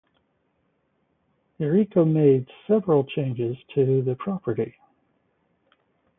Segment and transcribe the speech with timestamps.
[1.59, 4.73] Eckel made several changes to the property.